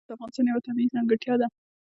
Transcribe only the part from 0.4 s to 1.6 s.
یوه طبیعي ځانګړتیا ده.